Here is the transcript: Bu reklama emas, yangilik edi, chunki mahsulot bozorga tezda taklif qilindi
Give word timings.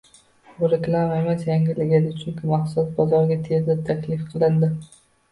Bu 0.59 0.67
reklama 0.69 1.17
emas, 1.17 1.43
yangilik 1.49 1.91
edi, 1.97 2.13
chunki 2.21 2.49
mahsulot 2.51 2.89
bozorga 3.01 3.37
tezda 3.49 3.75
taklif 3.91 4.25
qilindi 4.33 4.71